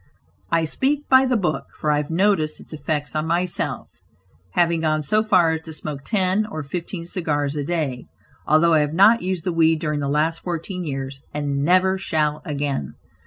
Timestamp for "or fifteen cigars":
6.47-7.55